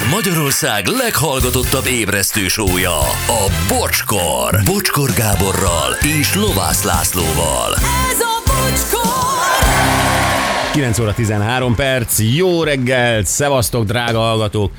[0.00, 4.60] Ez Magyarország leghallgatottabb ébresztő sója, a Bocskor.
[4.64, 7.74] Bocskor Gáborral és Lovász Lászlóval.
[8.10, 9.10] Ez a bocskor!
[10.72, 14.72] 9 óra 13 perc, jó reggelt, szevasztok, drága hallgatók.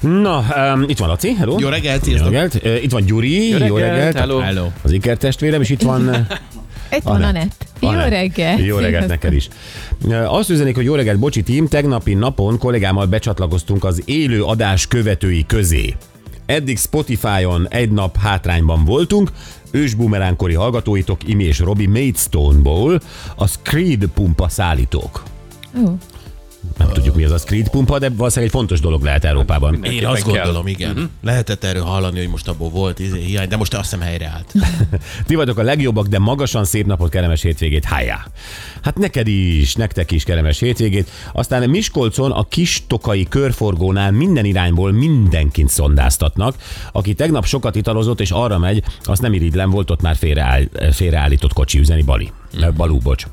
[0.00, 1.56] Na, um, itt van Laci, hello.
[1.58, 2.54] Jó reggelt, Jó reggelt.
[2.64, 3.78] Uh, itt van Gyuri, jó reggelt.
[3.94, 4.38] reggelt, hello.
[4.38, 4.68] Hello.
[4.82, 6.10] Az Iker testvérem, és itt van...
[6.92, 7.30] Itt van Anett.
[7.30, 7.66] Anett.
[7.80, 8.08] Jó Anett.
[8.08, 8.58] reggel.
[8.58, 9.48] Jó reggelt neked is.
[10.26, 15.46] Azt üzenik, hogy jó reggelt, bocsi tím, tegnapi napon kollégámmal becsatlakoztunk az élő adás követői
[15.46, 15.94] közé.
[16.46, 19.30] Eddig Spotify-on egy nap hátrányban voltunk,
[19.70, 23.00] ősbumeránkori hallgatóitok Imi és Robi Maidstone-ból
[23.36, 25.22] a Screed pumpa szállítók.
[25.84, 25.90] Ó,
[26.78, 29.84] Nem tudjuk, mi az a Screed pumpa, de valószínűleg egy fontos dolog lehet Európában.
[29.84, 30.32] Én azt kell.
[30.32, 30.90] gondolom, igen.
[30.90, 31.08] Uh-huh.
[31.22, 34.52] Lehetett erről hallani, hogy most abból volt izé, hiány, de most azt hiszem helyreállt.
[35.26, 37.84] Ti vagyok a legjobbak, de magasan szép napot, kellemes hétvégét.
[37.84, 38.26] Hájá!
[38.82, 41.10] Hát neked is, nektek is kellemes hétvégét.
[41.32, 46.54] Aztán Miskolcon a kis tokai körforgónál minden irányból mindenkit szondáztatnak.
[46.92, 50.62] Aki tegnap sokat italozott és arra megy, azt nem irigylem, volt ott már félreáll,
[50.92, 52.32] félreállított kocsi üzeni Bali.
[52.76, 53.26] Balú, bocs.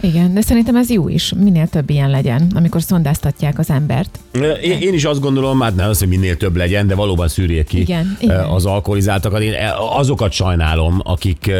[0.00, 4.18] Igen, de szerintem ez jó is, minél több ilyen legyen, amikor szondáztatják az embert.
[4.62, 7.66] Én, én is azt gondolom, hát nem az, hogy minél több legyen, de valóban szűrjék
[7.66, 8.44] ki Igen, igen.
[8.44, 9.40] az alkoholizáltakat.
[9.42, 9.54] Én
[9.96, 11.50] azokat sajnálom, akik,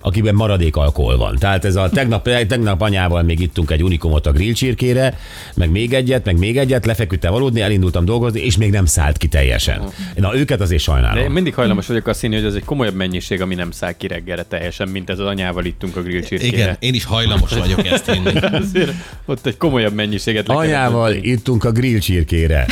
[0.00, 1.36] akikben maradék alkohol van.
[1.38, 5.18] Tehát ez a tegnap, tegnap anyával még ittunk egy unikumot a grillcsirkére,
[5.54, 9.26] meg még egyet, meg még egyet, lefeküdtem aludni, elindultam dolgozni, és még nem szállt ki
[9.26, 9.82] teljesen.
[10.16, 11.32] Na őket azért De én sajnálom.
[11.32, 14.42] mindig hajlamos vagyok azt hinni, hogy ez egy komolyabb mennyiség, ami nem száll ki reggelre
[14.42, 16.56] teljesen, mint ez az anyával ittunk a grill csirkére.
[16.56, 18.32] Igen, én is hajlamos vagyok ezt hinni.
[18.62, 18.92] Azért
[19.26, 22.66] ott egy komolyabb mennyiséget le kellett Anyával ittunk a grillcsirkére.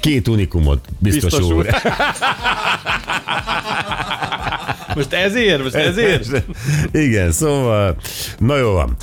[0.00, 1.54] Két unikumot, biztos, Biztos úr.
[1.54, 1.66] úr.
[4.94, 5.62] Most ezért?
[5.62, 6.42] Most ezért?
[6.92, 7.96] Igen, szóval,
[8.38, 8.96] na jó van.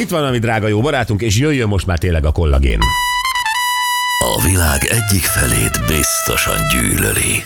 [0.00, 2.78] Itt van, ami drága jó barátunk, és jöjjön most már tényleg a kollagén.
[4.36, 7.42] A világ egyik felét biztosan gyűlöli.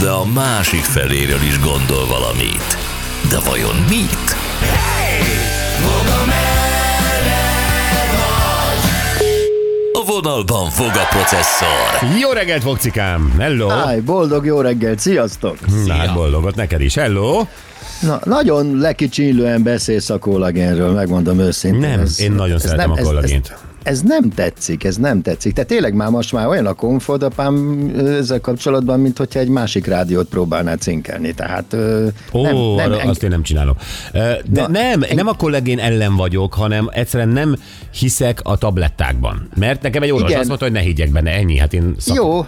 [0.00, 2.76] De a másik feléről is gondol valamit.
[3.30, 4.41] De vajon mit?
[10.22, 12.18] Vonalban fog a processzor.
[12.20, 13.34] Jó reggelt, Vokcikám!
[13.38, 13.68] Hello!
[13.68, 15.56] Háj, boldog jó reggelt, sziasztok!
[15.86, 16.94] Na, hát boldogot neked is.
[16.94, 17.46] Hello!
[18.00, 21.80] Na, nagyon lekicsinlően beszélsz a kollagénről, megmondom őszintén.
[21.80, 23.46] Nem, én nagyon szeretem a kollagént.
[23.46, 25.52] Ez, ez nem tetszik, ez nem tetszik.
[25.52, 29.86] Tehát tényleg már most már olyan a komfort, apám ezzel kapcsolatban, mint hogyha egy másik
[29.86, 31.34] rádiót próbálná cinkelni.
[31.34, 31.76] Tehát
[32.32, 33.76] Ó, nem, nem, nem, azt én nem csinálom.
[34.12, 37.56] De Na, nem, nem a kollégén ellen vagyok, hanem egyszerűen nem
[37.90, 39.48] hiszek a tablettákban.
[39.54, 40.40] Mert nekem egy orvos Igen.
[40.40, 41.56] azt mondta, hogy ne higgyek benne, ennyi.
[41.58, 42.16] Hát én szak...
[42.16, 42.46] Jó,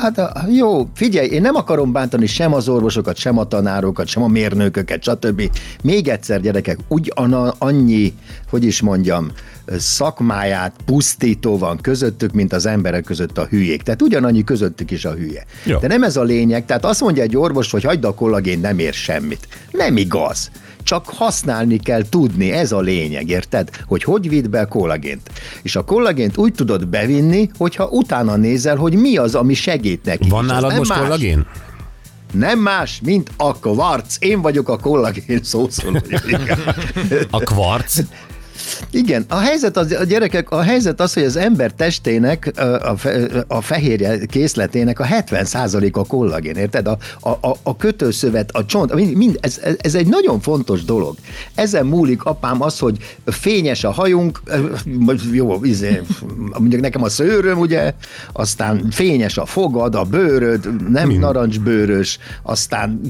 [0.00, 4.28] hát jó, figyelj, én nem akarom bántani sem az orvosokat, sem a tanárokat, sem a
[4.28, 5.50] mérnököket, stb.
[5.82, 8.14] Még egyszer, gyerekek, ugyan annyi,
[8.50, 9.30] hogy is mondjam,
[9.78, 13.82] szakmáját pusztító van közöttük, mint az emberek között a hülyék.
[13.82, 15.44] Tehát ugyanannyi közöttük is a hülye.
[15.64, 15.78] Jó.
[15.78, 16.64] De nem ez a lényeg.
[16.64, 19.48] Tehát azt mondja egy orvos, hogy hagyd a kollagén, nem ér semmit.
[19.70, 20.50] Nem igaz.
[20.82, 23.70] Csak használni kell tudni, ez a lényeg, érted?
[23.86, 25.30] Hogy hogy vidd be a kollagént.
[25.62, 30.28] És a kollagént úgy tudod bevinni, hogyha utána nézel, hogy mi az, ami segít neki.
[30.28, 30.98] Van nálad most más.
[30.98, 31.46] kollagén?
[32.32, 34.16] Nem más, mint a kvarc.
[34.18, 36.20] Én vagyok a kollagén szószólója.
[37.30, 37.98] A kvarc?
[38.90, 43.28] Igen, a helyzet az, a gyerekek, a helyzet az, hogy az ember testének, a, fe,
[43.48, 46.86] a fehérje készletének a 70% a kollagén, érted?
[46.86, 51.16] A, a, a, kötőszövet, a csont, mind, mind, ez, ez egy nagyon fontos dolog.
[51.54, 54.40] Ezen múlik, apám, az, hogy fényes a hajunk,
[55.32, 56.00] jó, izé,
[56.58, 57.94] mondjuk nekem a szőröm, ugye,
[58.32, 63.00] aztán fényes a fogad, a bőröd, nem narancsbőrös, aztán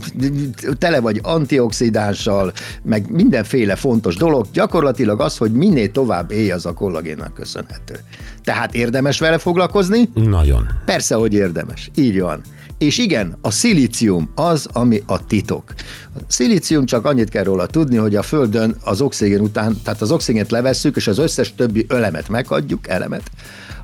[0.78, 2.52] tele vagy antioxidánssal,
[2.82, 4.46] meg mindenféle fontos dolog.
[4.52, 7.98] Gyakorlatilag az, hogy minél tovább élj, az a kollagénnak köszönhető.
[8.44, 10.08] Tehát érdemes vele foglalkozni?
[10.14, 10.66] Nagyon.
[10.84, 11.90] Persze, hogy érdemes.
[11.94, 12.40] Így van.
[12.78, 15.74] És igen, a szilícium az, ami a titok.
[16.14, 20.10] A szilícium csak annyit kell róla tudni, hogy a Földön az oxigén után, tehát az
[20.10, 23.22] oxigént levesszük, és az összes többi ölemet meghagyjuk, elemet,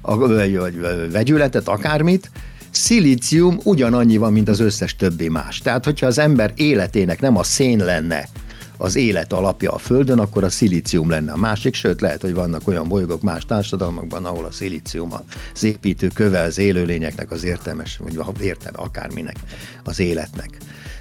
[0.01, 0.81] a, vagy, vagy
[1.13, 2.31] vegyületet, akármit,
[2.71, 5.59] szilícium ugyanannyi van, mint az összes többi más.
[5.59, 8.29] Tehát, hogyha az ember életének nem a szén lenne,
[8.77, 12.69] az élet alapja a Földön, akkor a szilícium lenne a másik, sőt lehet, hogy vannak
[12.69, 15.13] olyan bolygók más társadalmakban, ahol a szilícium
[15.55, 19.37] az építő köve az élőlényeknek, az értelmes, vagy értem, akárminek,
[19.85, 20.57] az életnek.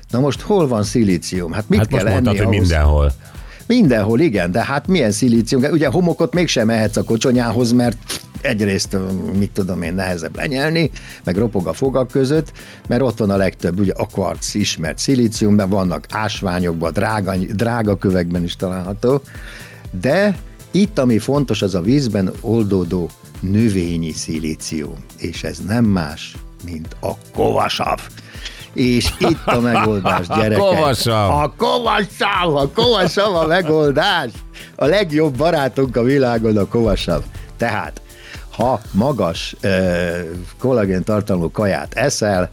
[0.09, 1.51] Na most hol van szilícium?
[1.51, 2.57] Hát mit Hát kell most mondtad, hogy ahhoz?
[2.59, 3.11] mindenhol.
[3.67, 5.63] Mindenhol, igen, de hát milyen szilícium?
[5.63, 7.97] Ugye homokot mégsem mehetsz a kocsonyához, mert
[8.45, 8.97] egyrészt,
[9.37, 10.91] mit tudom én, nehezebb lenyelni,
[11.23, 12.51] meg ropog a fogak között,
[12.87, 18.43] mert ott van a legtöbb, ugye a kvarc ismert szilíciumban, vannak ásványokban, drága, drága kövekben
[18.43, 19.21] is található,
[20.01, 20.35] de
[20.75, 23.09] Itt, ami fontos, az a vízben oldódó
[23.39, 27.99] növényi szilícium, és ez nem más, mint a kovasav.
[28.73, 30.57] És itt a megoldás, gyerekek.
[30.57, 31.43] kovasav.
[31.43, 34.31] A kovasav, a kovasav a megoldás.
[34.75, 37.23] A legjobb barátunk a világon a kovasav.
[37.57, 38.01] Tehát,
[38.49, 40.19] ha magas uh,
[40.59, 42.49] kollagén tartalmú kaját eszel,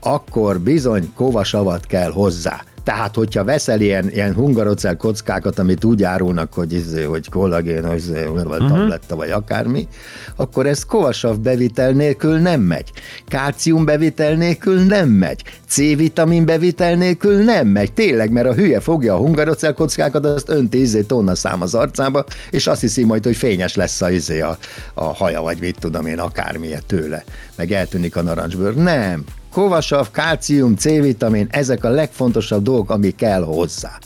[0.00, 2.64] akkor bizony kovasavat kell hozzá.
[2.88, 8.24] Tehát, hogyha veszel ilyen, ilyen hungarocell kockákat, amit úgy árulnak, hogy, izé, hogy kollagén, izé,
[8.24, 9.88] vagy tabletta, vagy akármi,
[10.36, 12.92] akkor ez kovasav bevitel nélkül nem megy.
[13.26, 15.42] Kálcium bevitel nélkül nem megy.
[15.66, 17.92] C-vitamin bevitel nélkül nem megy.
[17.92, 22.24] Tényleg, mert a hülye fogja a hungarocell kockákat, azt önti izé tonna szám az arcába,
[22.50, 24.58] és azt hiszi majd, hogy fényes lesz a, izé a,
[24.94, 27.24] a haja, vagy mit tudom én, akármilyen tőle.
[27.56, 28.74] Meg eltűnik a narancsbőr.
[28.74, 29.24] Nem,
[29.58, 33.98] kovasav, kálcium, C-vitamin, ezek a legfontosabb dolgok, ami kell hozzá.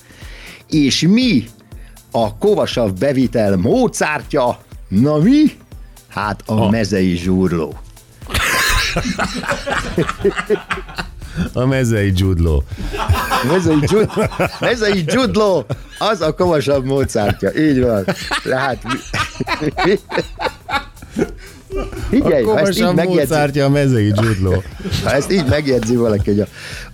[0.69, 1.45] És mi
[2.11, 4.59] a kovasav bevitel módszártja?
[4.89, 5.43] Na mi?
[6.09, 7.75] Hát a mezei zsúrló.
[11.53, 12.63] A mezei dzsudló.
[13.49, 14.11] Mezei, dzsud,
[14.61, 15.67] mezei dzsudló,
[15.99, 17.55] az a kovasabb módszártya.
[17.55, 18.05] Így van.
[19.85, 19.99] Mi...
[22.09, 24.63] Figyelj, ha ezt így megjegyzi, a mezei dzsudló.
[25.05, 26.47] Ha ezt így megjegyzi valaki, hogy a,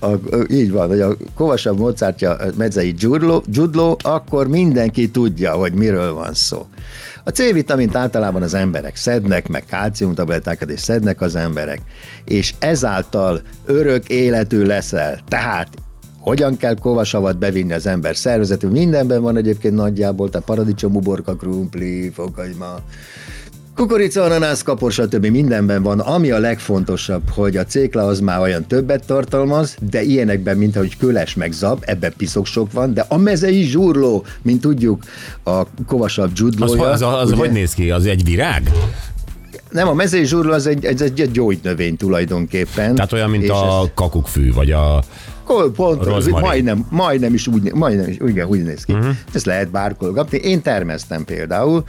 [0.07, 0.19] a, a,
[0.51, 6.35] így van, hogy a kovasabb mozártja medzei dzsudló, dzsudló, akkor mindenki tudja, hogy miről van
[6.35, 6.67] szó.
[7.25, 11.81] A C-vitamint általában az emberek szednek, meg kálciumtablettákat is szednek az emberek,
[12.25, 15.19] és ezáltal örök életű leszel.
[15.29, 15.69] Tehát
[16.21, 18.69] hogyan kell kovasavat bevinni az ember szervezetű.
[18.69, 22.81] Mindenben van egyébként nagyjából, tehát paradicsom, uborka, krumpli, fokagyma,
[23.79, 25.27] Kukorica, ananász, kapor, stb.
[25.27, 26.01] mindenben van.
[26.01, 30.97] Ami a legfontosabb, hogy a cékla az már olyan többet tartalmaz, de ilyenekben, mint ahogy
[30.97, 35.03] köles meg zab, ebben piszok sok van, de a mezei zsúrló, mint tudjuk,
[35.45, 36.83] a kovasabb Az, dzsudlója.
[36.83, 37.37] az, az, az ugye?
[37.39, 37.91] hogy néz ki?
[37.91, 38.71] Az egy virág?
[39.71, 42.95] Nem, a mezei zsúrló az egy, egy, egy, gyógynövény tulajdonképpen.
[42.95, 45.03] Tehát olyan, mint a ez- kakukkfű, vagy a...
[45.49, 46.47] Kol- Pont, Rozmarin.
[46.49, 48.93] majdnem, majdnem is úgy, majdnem is, igen, úgy néz ki.
[48.93, 49.15] Uh-huh.
[49.33, 50.39] Ezt lehet bárkol kapni.
[50.39, 51.85] Én termeztem például.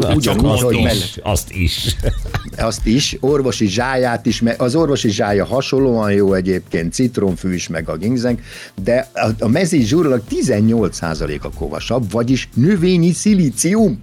[0.00, 0.82] csak ugyanúgy, azt hogy is.
[0.82, 1.96] mellett- Azt is.
[2.56, 7.96] azt is, orvosi zsáját is, az orvosi zsája hasonlóan jó egyébként, citronfű is, meg a
[7.96, 8.38] ginseng,
[8.82, 13.98] de a, a mezei zsúrlag 18% a kovasabb, vagyis növényi szilícium.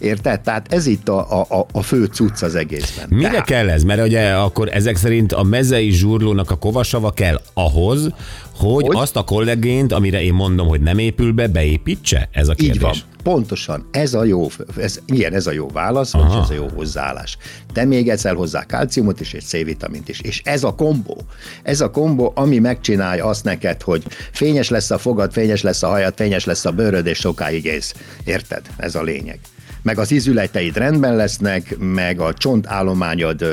[0.00, 0.40] Érted?
[0.40, 3.06] Tehát ez itt a, a, a- fő cucc az egészben.
[3.08, 3.82] Mire Tehát- kell ez?
[3.82, 8.08] Mert ugye akkor ezek szerint a mezei zsúrlónak a kovasava kell ahhoz,
[8.56, 8.96] hogy, Hogy?
[8.96, 12.28] azt a kollégént, amire én mondom, hogy nem épül be, beépítse?
[12.32, 12.74] Ez a kérdés.
[12.76, 13.88] Így van, pontosan.
[13.90, 17.36] Ez a jó, ez, igen, ez a jó válasz, vagy ez a jó hozzáállás.
[17.72, 20.20] De még egyszer hozzá kálciumot is, és C-vitamint is.
[20.20, 21.16] És ez a kombó,
[21.62, 24.02] ez a kombó, ami megcsinálja azt neked, hogy
[24.32, 27.94] fényes lesz a fogad, fényes lesz a hajad, fényes lesz a bőröd, és sokáig ész.
[28.24, 28.62] Érted?
[28.76, 29.38] Ez a lényeg.
[29.82, 33.44] Meg az izületeid rendben lesznek, meg a csontállományod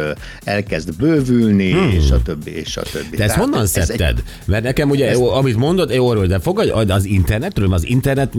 [0.44, 1.90] elkezd bővülni, hmm.
[1.90, 3.16] és a többi, és a többi.
[3.16, 4.24] Te ezt Tehát honnan ez egy- szedted?
[4.46, 8.34] Mert nekem ugye, jó, amit mondod, jó, orvos, de fogadj az internetről, az internet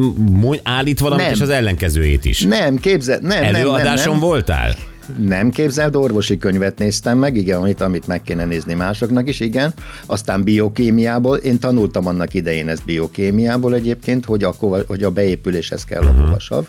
[0.62, 1.34] állít valamit, Nem.
[1.34, 2.42] és az ellenkezőjét is.
[2.42, 4.20] Nem, képzel, nem, nem, nem, Előadáson nem.
[4.20, 4.74] voltál?
[5.16, 9.72] Nem képzeld, orvosi könyvet néztem meg, igen, amit, amit meg kéne nézni másoknak is, igen.
[10.06, 14.54] Aztán biokémiából, én tanultam annak idején ezt biokémiából egyébként, hogy a,
[14.86, 16.66] hogy a beépüléshez kell a kovasav.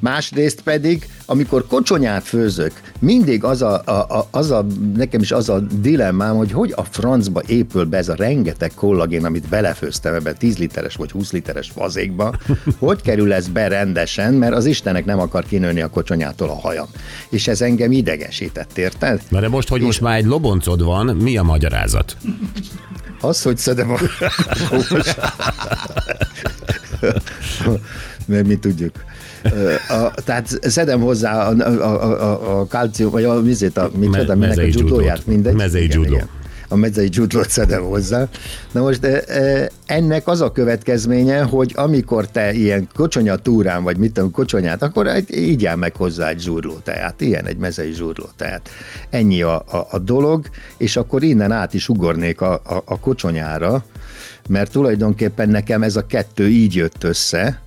[0.00, 4.66] Másrészt pedig, amikor kocsonyát főzök, mindig az a, a, a, az a,
[4.96, 9.24] nekem is az a dilemmám, hogy hogy a francba épül be ez a rengeteg kollagén,
[9.24, 12.34] amit belefőztem ebbe 10 literes vagy 20 literes fazékba,
[12.78, 16.86] hogy kerül ez be rendesen, mert az Istenek nem akar kinőni a kocsonyától a hajam.
[17.28, 19.22] És ez engem idegesített, érted?
[19.28, 22.16] Na de most, hogy most már egy loboncod van, mi a magyarázat?
[23.20, 23.98] Az, hogy szedem a...
[28.26, 29.04] Mert mi tudjuk.
[29.88, 34.18] A, tehát szedem hozzá a, a, a, a, kalcium, vagy a vizét, a, mit Me-
[34.20, 35.54] tudom, a judóját, mindegy.
[35.54, 36.14] Mezei Igen, judó.
[36.14, 36.28] igen.
[36.68, 38.28] A mezei judót szedem hozzá.
[38.72, 43.96] Na most e, e, ennek az a következménye, hogy amikor te ilyen kocsonya túrán, vagy
[43.96, 47.92] mit tudom, kocsonyát, akkor egy, így áll meg hozzá egy zsúrló teát, ilyen egy mezei
[47.92, 48.68] zsúrló teát.
[49.10, 53.84] Ennyi a, a, a dolog, és akkor innen át is ugornék a, a, a kocsonyára,
[54.48, 57.60] mert tulajdonképpen nekem ez a kettő így jött össze,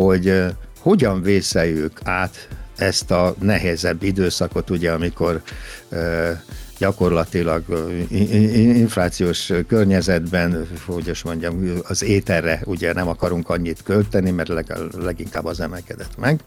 [0.00, 0.46] hogy ö,
[0.78, 5.42] hogyan vészeljük át ezt a nehezebb időszakot, ugye, amikor
[5.88, 6.30] ö,
[6.78, 7.62] gyakorlatilag
[8.08, 14.72] i- inflációs környezetben, hogy is mondjam, az ételre ugye nem akarunk annyit költeni, mert leg,
[14.98, 16.40] leginkább az emelkedett meg.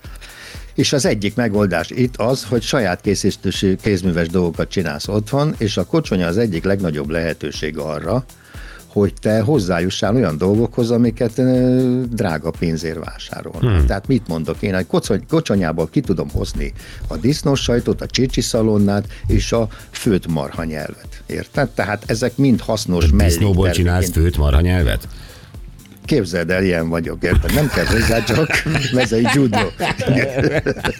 [0.73, 5.85] És az egyik megoldás itt az, hogy saját készítésű kézműves dolgokat csinálsz otthon, és a
[5.85, 8.25] kocsonya az egyik legnagyobb lehetőség arra,
[8.95, 11.41] hogy te hozzájussál olyan dolgokhoz, amiket
[12.09, 13.61] drága pénzért vásárolnak.
[13.61, 13.85] Hmm.
[13.85, 14.75] Tehát mit mondok én?
[14.75, 16.73] Egy kocony, kocsonyából ki tudom hozni
[17.07, 21.23] a disznós sajtot, a csicsi szalonnát és a főtt marha nyelvet.
[21.25, 21.69] Érted?
[21.69, 23.75] Tehát ezek mind hasznos Disznóból melléktermékként.
[23.75, 25.07] csinálsz főt marha nyelvet?
[26.05, 27.53] Képzeld el, ilyen vagyok, érted?
[27.53, 28.47] Nem kell hozzá, csak
[28.93, 29.27] mezei.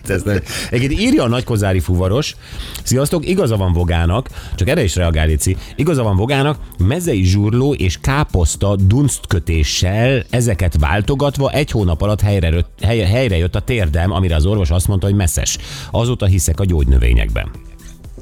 [0.08, 0.40] Ez nem.
[0.70, 2.36] Egyébként írja a nagykozári fuvaros,
[2.84, 7.98] sziasztok, igaza van Vogának, csak erre is reagál, Lici, igaza van Vogának, mezei zsurló és
[8.02, 14.36] káposzta dunsztkötéssel ezeket váltogatva egy hónap alatt helyre, rött- helyre, helyre jött a térdem, amire
[14.36, 15.58] az orvos azt mondta, hogy messzes.
[15.92, 17.48] Azóta hiszek a gyógynövényekben.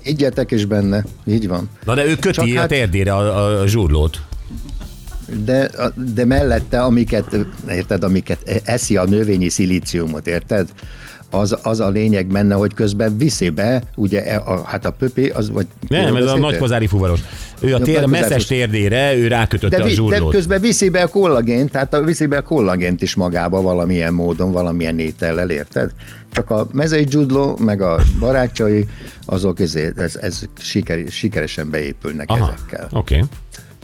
[0.03, 1.69] Higgyetek is benne, így van.
[1.85, 4.21] Na de ő köti Csak a hát- térdére a, a zsurlót.
[5.46, 5.70] De,
[6.13, 7.38] de mellette, amiket,
[7.70, 10.70] érted, amiket eszi a növényi szilíciumot, érted?
[11.30, 15.30] Az, az a lényeg benne, hogy közben viszi be, ugye, e- a, hát a pöpé,
[15.30, 15.68] az vagy...
[15.88, 16.42] Nem, ez a beszéltél?
[16.42, 17.20] nagykozári fuvaros.
[17.60, 20.32] Ő a tér, nagykozári messzes térdére, ő rákötötte de, a vi, de zsurlót.
[20.32, 24.51] közben viszi be a kollagént, tehát a, viszi be a kollagént is magába valamilyen módon,
[24.51, 25.92] valamilyen étellel, érted?
[26.32, 28.86] Csak a mezei judló, meg a barátjai,
[29.25, 32.88] azok ezért, ez, ez siker, sikeresen beépülnek Aha, ezekkel.
[32.92, 33.15] oké.
[33.15, 33.27] Okay.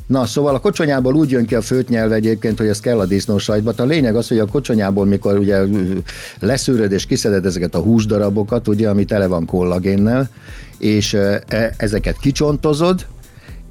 [0.10, 3.74] Na, szóval a kocsonyából úgy jön ki a főt egyébként, hogy ez kell a disznósajtba.
[3.78, 5.62] A lényeg az, hogy a kocsonyából, mikor ugye
[6.40, 10.30] leszűröd és kiszeded ezeket a húsdarabokat, ugye, ami tele van kollagénnel,
[10.78, 13.06] és e- ezeket kicsontozod,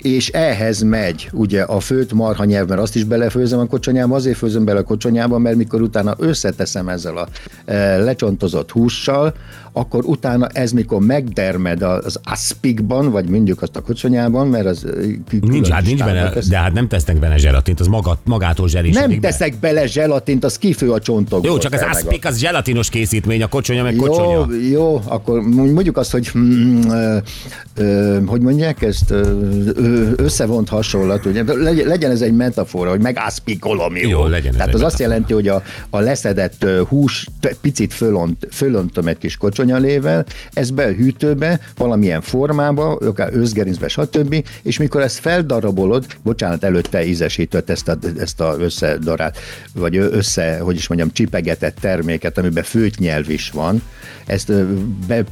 [0.02, 4.36] és ehhez megy ugye a főt marha nyelv, mert azt is belefőzöm a kocsonyába, azért
[4.36, 7.28] főzöm bele a kocsonyába, mert mikor utána összeteszem ezzel a
[7.64, 9.34] e, lecsontozott hússal,
[9.72, 14.86] akkor utána ez mikor megdermed az aspikban, vagy mondjuk azt a kocsonyában, mert az
[15.28, 18.68] kü- Nincs, hát nincs benne, össze- de hát nem tesznek benne zselatint, az maga, magától
[18.68, 19.28] zselisedik nem be.
[19.28, 21.50] teszek bele zselatint, az kifő a csontokból.
[21.50, 24.46] Jó, csak az aspik, az zselatinos készítmény, a kocsonya meg Jó, kocsonya.
[24.70, 27.16] jó, akkor mondjuk azt, hogy mm, ö,
[27.74, 29.22] ö, hogy mondják ezt, ö,
[30.16, 31.42] összevont hasonlat, ugye,
[31.84, 34.08] legyen, ez egy metafora, hogy megászpikolom, jó?
[34.08, 37.26] Jó, legyen Tehát az azt jelenti, hogy a, a leszedett hús
[37.60, 44.44] picit fölont, fölöntöm egy kis kocsonyalével, ez be a hűtőbe, valamilyen formába, akár őzgerincbe, stb.
[44.62, 49.38] És mikor ezt feldarabolod, bocsánat, előtte ízesített ezt a, ezt a összedarált,
[49.74, 53.82] vagy össze, hogy is mondjam, csipegetett terméket, amiben főt nyelv is van,
[54.28, 54.52] ezt
[55.06, 55.24] be,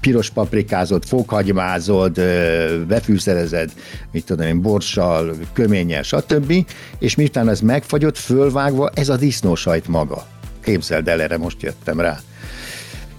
[0.00, 2.20] piros paprikázod, fokhagymázod,
[2.88, 3.72] befűszerezed,
[4.12, 6.66] mit tudom én, borssal, köménnyel, stb.
[6.98, 10.26] És miután ez megfagyott, fölvágva, ez a disznósajt maga.
[10.64, 12.20] Képzeld el, erre most jöttem rá.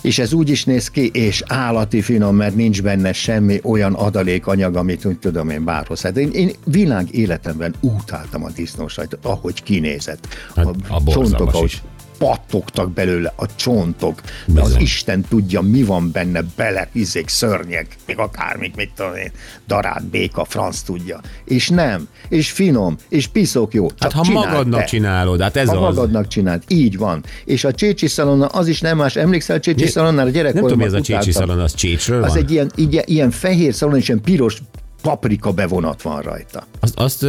[0.01, 4.75] És ez úgy is néz ki, és állati finom, mert nincs benne semmi olyan adalékanyag,
[4.75, 6.01] amit úgy tudom én bárhoz.
[6.01, 10.27] Hát én, én világ életemben utáltam a disznósajtot, ahogy kinézett.
[10.55, 11.81] Hát, a borzalmas ahogy is.
[12.17, 14.75] Pattogtak belőle a csontok, de az.
[14.79, 19.31] Isten tudja, mi van benne, bele, izék, szörnyek, még akármik, mit tudom én,
[19.67, 21.19] darát, béka, franc tudja.
[21.45, 23.87] És nem, és finom, és piszok jó.
[23.99, 24.85] Hát ha magadnak te.
[24.85, 25.95] csinálod, hát ez Ha az.
[25.95, 27.23] magadnak csináld, így van.
[27.45, 29.15] És a csécsi szalonna az is nem más.
[29.15, 30.29] Emlékszel a csécsi szalonnára?
[30.41, 32.37] Nem tudom, mi ez a csécsi szalon, az csécsről Az van?
[32.37, 34.61] egy ilyen, ilyen, ilyen fehér szalon, és ilyen piros
[35.01, 36.67] paprika bevonat van rajta.
[36.79, 37.25] Azt, azt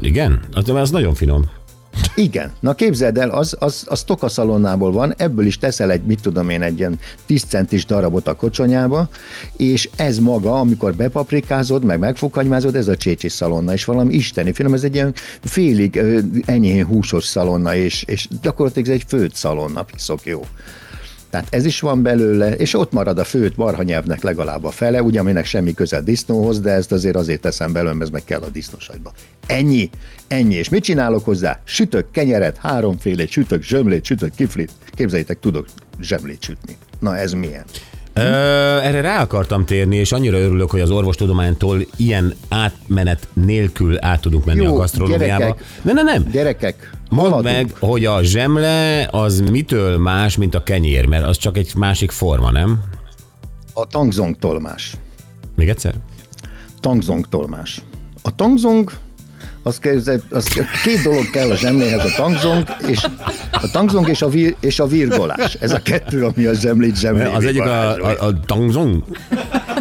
[0.00, 1.44] igen, az, az nagyon finom.
[2.14, 2.52] Igen.
[2.60, 6.48] Na képzeld el, az, az, az toka szalonnából van, ebből is teszel egy, mit tudom
[6.48, 9.08] én, egy ilyen 10 centis darabot a kocsonyába,
[9.56, 14.74] és ez maga, amikor bepaprikázod, meg megfokhagymázod, ez a csécsi szalonna, és valami isteni finom,
[14.74, 16.00] ez egy ilyen félig
[16.44, 20.46] enyhén húsos szalonna, és, és gyakorlatilag ez egy főtt szalonna, piszok jó.
[21.34, 25.20] Tehát ez is van belőle, és ott marad a főt marhanyelvnek legalább a fele, ugye,
[25.20, 28.48] aminek semmi köze disznóhoz, de ezt azért azért teszem belőle, mert ez meg kell a
[28.48, 29.12] disznósajba.
[29.46, 29.90] Ennyi,
[30.28, 30.54] ennyi.
[30.54, 31.60] És mit csinálok hozzá?
[31.64, 34.70] Sütök kenyeret, háromfélét, sütök zsömlét, sütök kiflit.
[34.90, 35.66] Képzeljétek, tudok
[36.00, 36.76] zsömlét sütni.
[37.00, 37.64] Na ez milyen?
[38.14, 38.20] Ö,
[38.82, 44.44] erre rá akartam térni, és annyira örülök, hogy az orvostudománytól ilyen átmenet nélkül át tudunk
[44.44, 45.44] menni Jó, a gasztronómiába.
[45.44, 45.64] gyerekek.
[45.82, 46.30] Nem, nem, nem.
[46.30, 47.54] Gyerekek, Mondd haladunk.
[47.56, 52.10] meg, hogy a zsemle az mitől más, mint a kenyér, mert az csak egy másik
[52.10, 52.80] forma, nem?
[53.72, 54.94] A tangzong tolmás.
[55.56, 55.94] Még egyszer?
[56.80, 57.82] Tangzong tolmás.
[58.22, 58.90] A tangzong
[59.64, 60.48] az, az
[60.84, 63.06] két dolog kell a zsemléhez, a tangzong és
[63.50, 65.54] a tangzong és a, vir, és a virgolás.
[65.54, 67.24] Ez a kettő, ami a zsemlét zsemlé.
[67.24, 69.04] Az egyik a, a, a tangzong,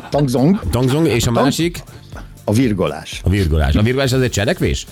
[0.10, 1.84] tangzong, tangzong, és a másik
[2.44, 3.22] a virgolás.
[3.24, 3.76] a virgolás.
[3.76, 4.86] A virgolás az egy cselekvés?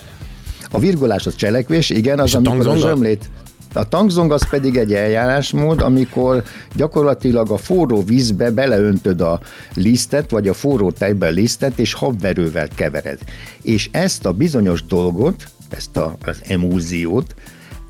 [0.70, 2.90] A virgolás az cselekvés, igen, az a amikor a tangzong?
[2.90, 3.30] zsömlét.
[3.72, 6.42] A tangzong az pedig egy eljárásmód, amikor
[6.74, 9.40] gyakorlatilag a forró vízbe beleöntöd a
[9.74, 13.18] lisztet, vagy a forró tejbe a lisztet, és habverővel kevered.
[13.62, 17.34] És ezt a bizonyos dolgot, ezt a, az emulziót,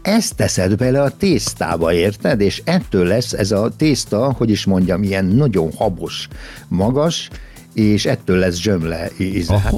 [0.03, 2.41] ezt teszed bele a tésztába, érted?
[2.41, 6.29] És ettől lesz ez a tészta, hogy is mondjam, ilyen nagyon habos,
[6.69, 7.29] magas,
[7.75, 9.59] és ettől lesz zsömle íze.
[9.59, 9.75] Hát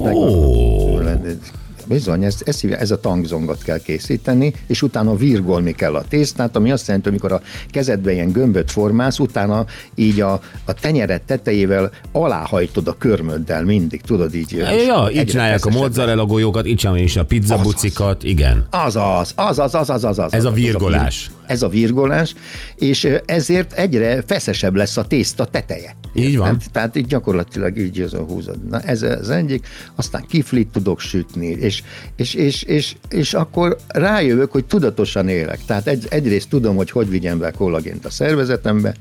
[1.87, 6.71] Bizony, ez, ez, ez a tangzongot kell készíteni, és utána virgolni kell a tésztát, ami
[6.71, 9.65] azt jelenti, amikor a kezedbe ilyen gömböt formálsz, utána
[9.95, 14.51] így a, a tenyeret tetejével aláhajtod a körmöddel mindig, tudod így.
[14.87, 18.65] Ja, így csinálják a mozzarella golyókat, így csinálják is a pizzabucikat, igen.
[18.69, 20.33] Az az, az az, az az, az az.
[20.33, 21.27] Ez a virgolás.
[21.27, 22.35] vir- Ez a virgolás,
[22.75, 25.95] és ezért egyre feszesebb lesz a tészta teteje.
[26.13, 26.47] Így van.
[26.53, 26.71] Érted?
[26.71, 28.67] Tehát így gyakorlatilag így az a húzod.
[28.69, 31.74] Na ez az egyik, aztán kiflit tudok sütni, és,
[32.15, 35.59] és, és, és, és akkor rájövök, hogy tudatosan élek.
[35.65, 38.95] Tehát egy, egyrészt tudom, hogy hogy vigyem be kollagént a szervezetembe,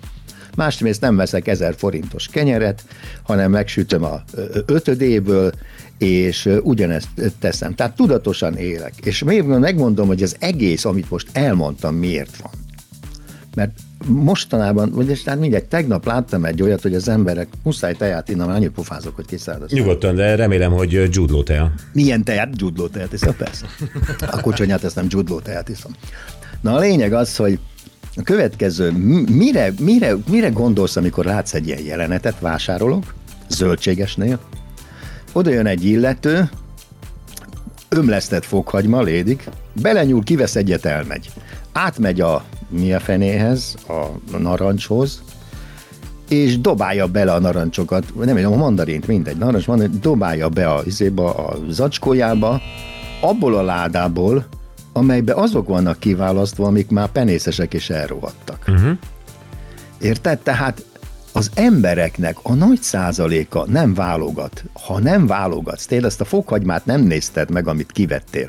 [0.57, 2.85] másrészt nem veszek ezer forintos kenyeret,
[3.23, 4.23] hanem megsütöm a
[4.67, 5.53] ötödéből,
[5.99, 7.75] és ugyanezt teszem.
[7.75, 8.95] Tehát tudatosan élek.
[9.03, 12.53] És még megmondom, hogy az egész, amit most elmondtam, miért van.
[13.55, 18.47] Mert mostanában, vagyis tehát mindegy, tegnap láttam egy olyat, hogy az emberek muszáj teját innom,
[18.47, 19.73] mert annyit pofázok, hogy kiszállod.
[19.73, 21.73] Nyugodtan, de remélem, hogy Jude Law tea.
[21.93, 22.57] Milyen teát?
[22.57, 23.67] Gyudló teát iszom, persze.
[24.31, 25.93] A kocsonyát ezt nem gyudló teát iszom.
[26.61, 27.59] Na a lényeg az, hogy
[28.17, 28.91] a következő,
[29.31, 33.15] mire, mire, mire gondolsz, amikor látsz egy ilyen jelenetet, vásárolok,
[33.49, 34.39] zöldségesnél,
[35.33, 36.51] oda jön egy illető,
[37.97, 41.31] ömlesztett fokhagyma, lédik, belenyúl, kivesz egyet, elmegy.
[41.73, 45.23] Átmegy a mi a fenéhez, a narancshoz,
[46.29, 50.83] és dobálja bele a narancsokat, nem tudom, a mandarint, mindegy, narancs, mandarint, dobálja be a,
[50.85, 52.61] izéba, a zacskójába,
[53.21, 54.45] abból a ládából,
[54.93, 58.65] amelybe azok vannak kiválasztva, amik már penészesek és elrohadtak.
[58.69, 58.91] Uh-huh.
[60.01, 60.39] Érted?
[60.39, 60.85] Tehát
[61.37, 64.65] az embereknek a nagy százaléka nem válogat.
[64.73, 68.49] Ha nem válogatsz, tényleg ezt a fokhagymát nem nézted meg, amit kivettél.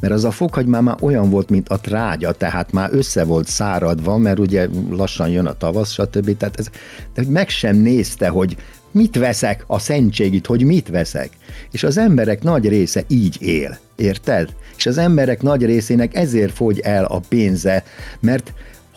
[0.00, 4.16] Mert az a fokhagyma már olyan volt, mint a trágya, tehát már össze volt száradva,
[4.16, 6.36] mert ugye lassan jön a tavasz, stb.
[6.36, 6.70] Tehát ez,
[7.14, 8.56] de meg sem nézte, hogy
[8.90, 11.30] mit veszek a szentségit, hogy mit veszek.
[11.70, 14.48] És az emberek nagy része így él, érted?
[14.76, 17.84] És az emberek nagy részének ezért fogy el a pénze,
[18.20, 18.52] mert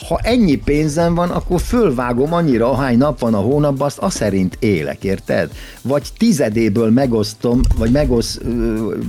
[0.08, 4.58] ha ennyi pénzem van, akkor fölvágom annyira, ahány nap van a hónapban, azt azt szerint
[4.60, 5.52] élek, érted?
[5.82, 8.40] Vagy tizedéből megosztom, vagy megosz,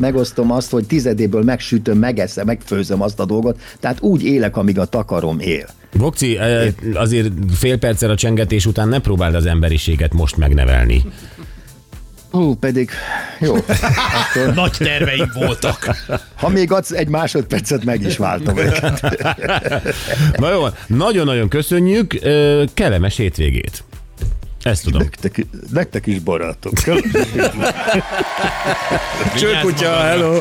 [0.01, 4.85] megosztom azt, hogy tizedéből megsütöm, megeszem, megfőzöm azt a dolgot, tehát úgy élek, amíg a
[4.85, 5.67] takarom él.
[5.97, 11.05] Bokci, eh, azért fél perccel a csengetés után ne próbáld az emberiséget most megnevelni.
[12.35, 12.91] Hú, pedig
[13.41, 13.55] jó.
[13.55, 15.97] Akkor, Nagy terveim voltak.
[16.35, 19.01] ha még adsz egy másodpercet, meg is váltom őket.
[20.37, 20.75] Na jó, van.
[20.87, 22.19] nagyon-nagyon köszönjük,
[22.75, 23.85] kellemes hétvégét.
[24.63, 25.01] Ezt tudom.
[25.03, 26.73] Nektek, nektek is barátok.
[29.39, 30.41] Csőkutya, hello!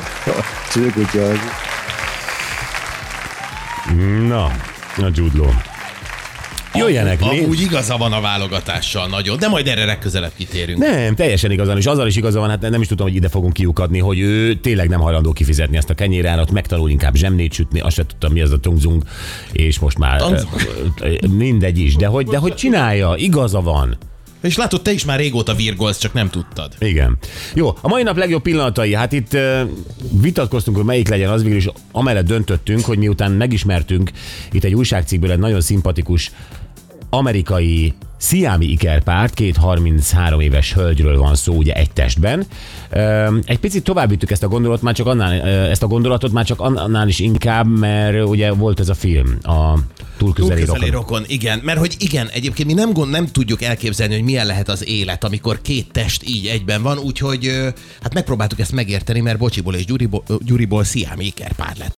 [0.72, 1.32] Csőkutya.
[4.28, 4.44] Na,
[4.98, 5.73] a Jude Law.
[6.74, 7.40] Jöjjenek mi?
[7.40, 10.80] amúgy igaza van a válogatással nagyon, de majd erre legközelebb kitérünk.
[10.80, 13.54] Nem, teljesen igazán, és azzal is igaza van, hát nem is tudtam, hogy ide fogunk
[13.54, 17.96] kiukadni, hogy ő tényleg nem hajlandó kifizetni ezt a kenyérárat, megtanul inkább zsemnét sütni, azt
[17.96, 19.04] se tudtam, mi az a tungzung,
[19.52, 20.22] és most már
[21.02, 23.98] ö, mindegy is, de hogy, de hogy csinálja, igaza van.
[24.44, 26.74] És látod, te is már régóta virgolsz, csak nem tudtad.
[26.80, 27.18] Igen.
[27.54, 29.62] Jó, a mai nap legjobb pillanatai, hát itt uh,
[30.22, 34.12] vitatkoztunk, hogy melyik legyen, az végül is amellett döntöttünk, hogy miután megismertünk
[34.52, 36.32] itt egy újságcikkből egy nagyon szimpatikus
[37.14, 42.46] amerikai sziámi ikerpárt, két 33 éves hölgyről van szó, ugye egy testben.
[43.46, 46.60] Egy picit tovább vittük ezt a gondolatot, már csak annál, ezt a gondolatot már csak
[46.60, 49.74] annál is inkább, mert ugye volt ez a film, a
[50.18, 51.00] túl közeli Közeli rokon.
[51.00, 51.60] rokon, igen.
[51.64, 55.24] Mert hogy igen, egyébként mi nem, gond, nem tudjuk elképzelni, hogy milyen lehet az élet,
[55.24, 57.52] amikor két test így egyben van, úgyhogy
[58.02, 61.92] hát megpróbáltuk ezt megérteni, mert Bocsiból és Gyuriból, Gyuriból sziámi ikerpár lett.